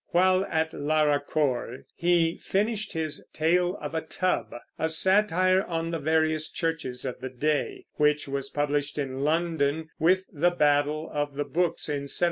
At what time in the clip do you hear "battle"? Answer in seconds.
10.49-11.07